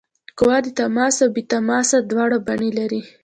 قوه 0.37 0.57
د 0.65 0.67
تماس 0.79 1.15
او 1.23 1.29
بې 1.35 1.43
تماس 1.51 1.89
دواړه 2.11 2.37
بڼې 2.47 2.69
لري. 2.79 3.01